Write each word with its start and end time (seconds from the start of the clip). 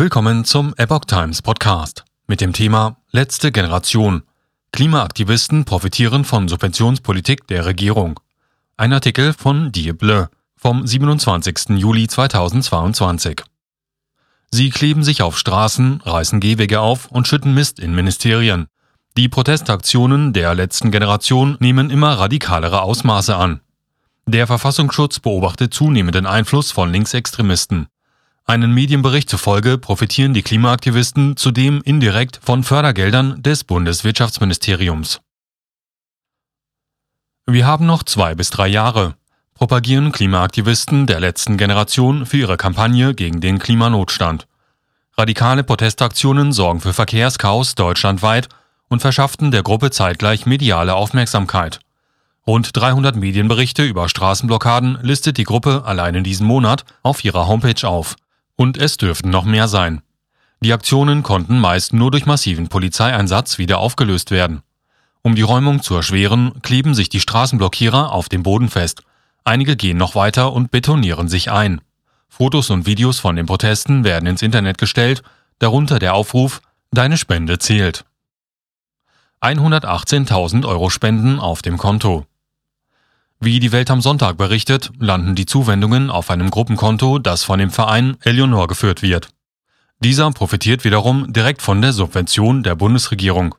Willkommen 0.00 0.44
zum 0.44 0.74
Epoch 0.76 1.06
Times 1.06 1.42
Podcast 1.42 2.04
mit 2.28 2.40
dem 2.40 2.52
Thema 2.52 2.98
Letzte 3.10 3.50
Generation. 3.50 4.22
Klimaaktivisten 4.70 5.64
profitieren 5.64 6.24
von 6.24 6.46
Subventionspolitik 6.46 7.48
der 7.48 7.66
Regierung. 7.66 8.20
Ein 8.76 8.92
Artikel 8.92 9.32
von 9.32 9.72
Die 9.72 9.92
Bleu 9.92 10.26
vom 10.56 10.86
27. 10.86 11.70
Juli 11.70 12.06
2022. 12.06 13.42
Sie 14.52 14.70
kleben 14.70 15.02
sich 15.02 15.20
auf 15.20 15.36
Straßen, 15.36 16.00
reißen 16.04 16.38
Gehwege 16.38 16.78
auf 16.78 17.10
und 17.10 17.26
schütten 17.26 17.52
Mist 17.52 17.80
in 17.80 17.92
Ministerien. 17.92 18.68
Die 19.16 19.28
Protestaktionen 19.28 20.32
der 20.32 20.54
letzten 20.54 20.92
Generation 20.92 21.56
nehmen 21.58 21.90
immer 21.90 22.12
radikalere 22.12 22.82
Ausmaße 22.82 23.34
an. 23.34 23.62
Der 24.26 24.46
Verfassungsschutz 24.46 25.18
beobachtet 25.18 25.74
zunehmenden 25.74 26.24
Einfluss 26.24 26.70
von 26.70 26.92
Linksextremisten. 26.92 27.88
Einen 28.50 28.72
Medienbericht 28.72 29.28
zufolge 29.28 29.76
profitieren 29.76 30.32
die 30.32 30.40
Klimaaktivisten 30.40 31.36
zudem 31.36 31.82
indirekt 31.84 32.40
von 32.42 32.64
Fördergeldern 32.64 33.42
des 33.42 33.62
Bundeswirtschaftsministeriums. 33.62 35.20
Wir 37.44 37.66
haben 37.66 37.84
noch 37.84 38.04
zwei 38.04 38.34
bis 38.34 38.48
drei 38.48 38.68
Jahre, 38.68 39.16
propagieren 39.52 40.12
Klimaaktivisten 40.12 41.06
der 41.06 41.20
letzten 41.20 41.58
Generation 41.58 42.24
für 42.24 42.38
ihre 42.38 42.56
Kampagne 42.56 43.12
gegen 43.12 43.42
den 43.42 43.58
Klimanotstand. 43.58 44.46
Radikale 45.18 45.62
Protestaktionen 45.62 46.52
sorgen 46.52 46.80
für 46.80 46.94
Verkehrschaos 46.94 47.74
deutschlandweit 47.74 48.48
und 48.88 49.00
verschafften 49.00 49.50
der 49.50 49.62
Gruppe 49.62 49.90
zeitgleich 49.90 50.46
mediale 50.46 50.94
Aufmerksamkeit. 50.94 51.80
Rund 52.46 52.74
300 52.74 53.14
Medienberichte 53.14 53.84
über 53.84 54.08
Straßenblockaden 54.08 55.00
listet 55.02 55.36
die 55.36 55.44
Gruppe 55.44 55.82
allein 55.84 56.14
in 56.14 56.24
diesem 56.24 56.46
Monat 56.46 56.86
auf 57.02 57.26
ihrer 57.26 57.46
Homepage 57.46 57.86
auf. 57.86 58.16
Und 58.60 58.76
es 58.76 58.96
dürften 58.96 59.30
noch 59.30 59.44
mehr 59.44 59.68
sein. 59.68 60.02
Die 60.60 60.72
Aktionen 60.72 61.22
konnten 61.22 61.60
meist 61.60 61.92
nur 61.92 62.10
durch 62.10 62.26
massiven 62.26 62.66
Polizeieinsatz 62.66 63.56
wieder 63.58 63.78
aufgelöst 63.78 64.32
werden. 64.32 64.62
Um 65.22 65.36
die 65.36 65.42
Räumung 65.42 65.80
zu 65.80 65.94
erschweren, 65.94 66.60
kleben 66.62 66.92
sich 66.92 67.08
die 67.08 67.20
Straßenblockierer 67.20 68.10
auf 68.10 68.28
dem 68.28 68.42
Boden 68.42 68.68
fest. 68.68 69.02
Einige 69.44 69.76
gehen 69.76 69.96
noch 69.96 70.16
weiter 70.16 70.52
und 70.52 70.72
betonieren 70.72 71.28
sich 71.28 71.52
ein. 71.52 71.80
Fotos 72.28 72.70
und 72.70 72.84
Videos 72.84 73.20
von 73.20 73.36
den 73.36 73.46
Protesten 73.46 74.02
werden 74.02 74.26
ins 74.26 74.42
Internet 74.42 74.76
gestellt, 74.76 75.22
darunter 75.60 76.00
der 76.00 76.14
Aufruf 76.14 76.60
Deine 76.90 77.16
Spende 77.16 77.60
zählt. 77.60 78.06
118.000 79.40 80.66
Euro 80.66 80.90
Spenden 80.90 81.38
auf 81.38 81.62
dem 81.62 81.78
Konto. 81.78 82.26
Wie 83.40 83.60
die 83.60 83.70
Welt 83.70 83.90
am 83.90 84.00
Sonntag 84.00 84.36
berichtet, 84.36 84.90
landen 84.98 85.36
die 85.36 85.46
Zuwendungen 85.46 86.10
auf 86.10 86.30
einem 86.30 86.50
Gruppenkonto, 86.50 87.20
das 87.20 87.44
von 87.44 87.60
dem 87.60 87.70
Verein 87.70 88.16
Eleonore 88.24 88.66
geführt 88.66 89.00
wird. 89.00 89.28
Dieser 90.00 90.30
profitiert 90.32 90.84
wiederum 90.84 91.32
direkt 91.32 91.62
von 91.62 91.80
der 91.80 91.92
Subvention 91.92 92.64
der 92.64 92.74
Bundesregierung. 92.74 93.54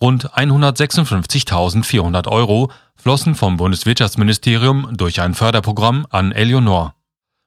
Rund 0.00 0.30
156.400 0.30 2.28
Euro 2.28 2.70
flossen 2.96 3.34
vom 3.34 3.56
Bundeswirtschaftsministerium 3.56 4.96
durch 4.96 5.20
ein 5.20 5.34
Förderprogramm 5.34 6.06
an 6.10 6.30
Eleonore. 6.32 6.94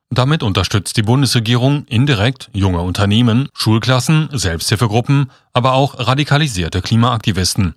Damit 0.10 0.44
unterstützt 0.44 0.98
die 0.98 1.02
Bundesregierung 1.02 1.86
indirekt 1.86 2.50
junge 2.54 2.82
Unternehmen, 2.82 3.50
Schulklassen, 3.54 4.30
Selbsthilfegruppen, 4.32 5.32
aber 5.54 5.74
auch 5.74 5.98
radikalisierte 5.98 6.82
Klimaaktivisten. 6.82 7.76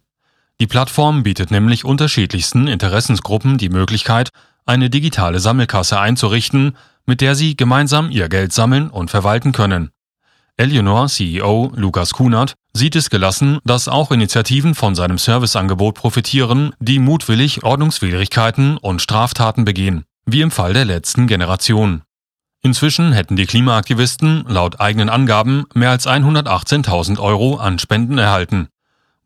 Die 0.59 0.67
Plattform 0.67 1.23
bietet 1.23 1.51
nämlich 1.51 1.85
unterschiedlichsten 1.85 2.67
Interessensgruppen 2.67 3.59
die 3.59 3.69
Möglichkeit, 3.69 4.31
eine 4.65 4.89
digitale 4.89 5.39
Sammelkasse 5.39 6.01
einzurichten, 6.01 6.77
mit 7.05 7.21
der 7.21 7.35
sie 7.35 7.57
gemeinsam 7.57 8.11
ihr 8.11 8.29
Geld 8.29 8.53
sammeln 8.53 8.89
und 8.89 9.11
verwalten 9.11 9.53
können. 9.53 9.91
Eleanor 10.57 11.09
CEO 11.09 11.73
Lukas 11.77 12.15
Kunert 12.15 12.55
sieht 12.73 12.97
es 12.97 13.11
gelassen, 13.11 13.59
dass 13.65 13.89
auch 13.89 14.11
Initiativen 14.11 14.75
von 14.75 14.95
seinem 14.95 15.19
Serviceangebot 15.19 15.95
profitieren, 15.95 16.73
die 16.79 16.99
mutwillig 16.99 17.63
Ordnungswidrigkeiten 17.63 18.79
und 18.79 19.03
Straftaten 19.03 19.67
begehen, 19.67 20.05
wie 20.25 20.41
im 20.41 20.51
Fall 20.51 20.73
der 20.73 20.87
letzten 20.87 21.27
Generation. 21.27 22.03
Inzwischen 22.63 23.13
hätten 23.13 23.37
die 23.37 23.45
Klimaaktivisten 23.45 24.47
laut 24.49 24.81
eigenen 24.81 25.11
Angaben 25.11 25.65
mehr 25.75 25.91
als 25.91 26.07
118.000 26.07 27.21
Euro 27.21 27.57
an 27.57 27.79
Spenden 27.79 28.17
erhalten. 28.17 28.69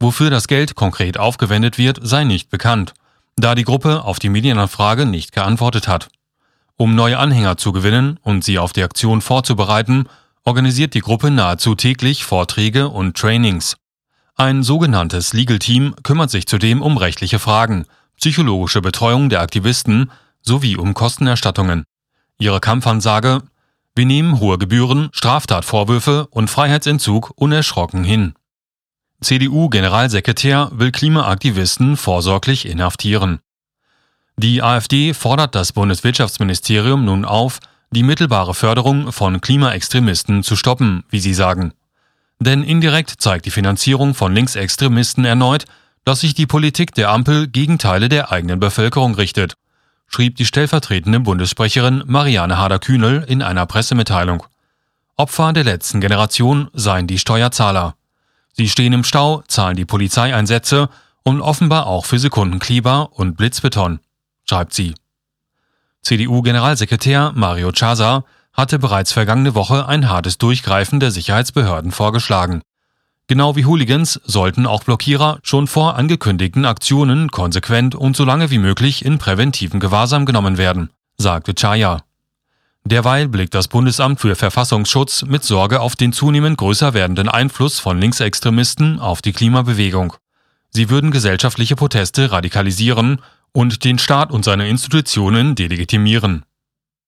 Wofür 0.01 0.31
das 0.31 0.49
Geld 0.49 0.75
konkret 0.75 1.19
aufgewendet 1.19 1.77
wird, 1.77 2.01
sei 2.03 2.25
nicht 2.25 2.49
bekannt, 2.49 2.95
da 3.37 3.55
die 3.55 3.65
Gruppe 3.65 4.03
auf 4.05 4.19
die 4.19 4.31
Medienanfrage 4.31 5.05
nicht 5.05 5.33
geantwortet 5.33 5.87
hat. 5.87 6.09
Um 6.77 6.95
neue 6.95 7.19
Anhänger 7.19 7.59
zu 7.59 7.73
gewinnen 7.73 8.19
und 8.23 8.43
sie 8.43 8.59
auf 8.59 8.73
die 8.73 8.83
Aktion 8.83 9.21
vorzubereiten, 9.21 10.07
organisiert 10.45 10.95
die 10.95 11.01
Gruppe 11.01 11.31
nahezu 11.31 11.75
täglich 11.75 12.25
Vorträge 12.25 12.89
und 12.89 13.15
Trainings. 13.15 13.77
Ein 14.37 14.63
sogenanntes 14.63 15.35
Legal 15.35 15.59
Team 15.59 15.95
kümmert 16.03 16.31
sich 16.31 16.47
zudem 16.47 16.81
um 16.81 16.97
rechtliche 16.97 17.39
Fragen, 17.39 17.85
psychologische 18.17 18.81
Betreuung 18.81 19.29
der 19.29 19.43
Aktivisten 19.43 20.11
sowie 20.41 20.77
um 20.77 20.95
Kostenerstattungen. 20.95 21.85
Ihre 22.39 22.61
Kampfansage 22.61 23.43
Wir 23.95 24.07
nehmen 24.07 24.41
hohe 24.41 24.57
Gebühren, 24.57 25.11
Straftatvorwürfe 25.13 26.27
und 26.31 26.49
Freiheitsentzug 26.49 27.33
unerschrocken 27.37 28.03
hin. 28.03 28.33
CDU-Generalsekretär 29.21 30.71
will 30.73 30.93
Klimaaktivisten 30.93 31.97
vorsorglich 31.97 32.67
inhaftieren. 32.67 33.41
Die 34.37 34.63
AfD 34.63 35.13
fordert 35.13 35.55
das 35.55 35.73
Bundeswirtschaftsministerium 35.73 37.05
nun 37.05 37.25
auf, 37.27 37.61
die 37.91 38.03
mittelbare 38.03 38.55
Förderung 38.55 39.13
von 39.13 39.41
Klimaextremisten 39.41 40.43
zu 40.43 40.57
stoppen, 40.57 41.05
wie 41.11 41.21
sie 41.21 41.35
sagen. 41.35 41.73
Denn 42.39 42.63
indirekt 42.63 43.11
zeigt 43.19 43.45
die 43.45 43.51
Finanzierung 43.51 44.15
von 44.15 44.35
Linksextremisten 44.35 45.27
erneut, 45.27 45.67
dass 46.05 46.21
sich 46.21 46.33
die 46.33 46.47
Politik 46.47 46.95
der 46.95 47.11
Ampel 47.11 47.49
gegen 47.49 47.79
Teile 47.79 48.09
der 48.09 48.33
eigenen 48.33 48.61
Bevölkerung 48.61 49.15
richtet, 49.15 49.55
schrieb 50.07 50.37
die 50.37 50.47
stellvertretende 50.47 51.21
Bundessprecherin 51.21 52.03
Marianne 52.07 52.57
Harder-Kühnel 52.57 53.25
in 53.29 53.43
einer 53.43 53.67
Pressemitteilung. 53.67 54.45
Opfer 55.17 55.53
der 55.53 55.65
letzten 55.65 56.01
Generation 56.01 56.71
seien 56.73 57.07
die 57.07 57.19
Steuerzahler. 57.19 57.95
Sie 58.61 58.69
stehen 58.69 58.93
im 58.93 59.05
Stau, 59.05 59.43
zahlen 59.49 59.75
die 59.75 59.87
Polizeieinsätze 59.87 60.91
und 61.23 61.41
offenbar 61.41 61.87
auch 61.87 62.05
für 62.05 62.19
Sekundenkleber 62.19 63.09
und 63.15 63.35
Blitzbeton, 63.39 64.01
schreibt 64.47 64.75
sie. 64.75 64.93
CDU-Generalsekretär 66.03 67.33
Mario 67.35 67.73
Chasa 67.73 68.23
hatte 68.53 68.79
bereits 68.79 69.13
vergangene 69.13 69.55
Woche 69.55 69.89
ein 69.89 70.11
hartes 70.11 70.37
Durchgreifen 70.37 71.01
der 71.01 71.11
Sicherheitsbehörden 71.11 71.91
vorgeschlagen. 71.91 72.61
Genau 73.29 73.57
wie 73.57 73.65
Hooligans 73.65 74.21
sollten 74.25 74.67
auch 74.67 74.85
Blockierer 74.85 75.39
schon 75.43 75.67
vor 75.67 75.97
angekündigten 75.97 76.67
Aktionen 76.67 77.31
konsequent 77.31 77.95
und 77.95 78.15
so 78.15 78.27
lange 78.27 78.51
wie 78.51 78.59
möglich 78.59 79.07
in 79.07 79.17
präventiven 79.17 79.81
Gewahrsam 79.81 80.27
genommen 80.27 80.59
werden, 80.59 80.91
sagte 81.17 81.55
Chaya. 81.55 82.03
Derweil 82.91 83.29
blickt 83.29 83.55
das 83.55 83.69
Bundesamt 83.69 84.21
für 84.21 84.35
Verfassungsschutz 84.35 85.23
mit 85.23 85.45
Sorge 85.45 85.79
auf 85.79 85.95
den 85.95 86.13
zunehmend 86.13 86.59
größer 86.59 86.93
werdenden 86.93 87.29
Einfluss 87.29 87.79
von 87.79 88.01
Linksextremisten 88.01 88.99
auf 88.99 89.23
die 89.23 89.33
Klimabewegung. 89.33 90.15
Sie 90.71 90.91
würden 90.91 91.13
gesellschaftliche 91.13 91.77
Proteste 91.77 92.33
radikalisieren 92.33 93.23
und 93.53 93.85
den 93.85 94.01
Staat 94.01 94.33
und 94.33 94.45
seine 94.45 94.69
Institutionen 94.69 95.55
delegitimieren. 95.55 96.45